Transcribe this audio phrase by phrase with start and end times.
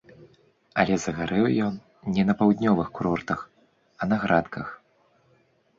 [0.83, 1.77] Але загарэў ён
[2.15, 3.39] не на паўднёвых курортах,
[4.01, 4.67] а на градках!